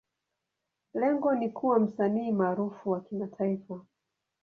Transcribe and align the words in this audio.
Lengo 0.93 1.35
ni 1.35 1.49
kuwa 1.49 1.79
msanii 1.79 2.31
maarufu 2.31 2.89
wa 2.91 3.01
kimataifa. 3.01 3.85